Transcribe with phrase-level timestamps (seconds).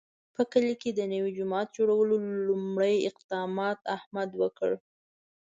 [0.35, 2.15] په کلي کې د نوي جومات جوړولو
[2.47, 3.51] لومړی اقدام
[3.95, 4.71] احمد وکړ.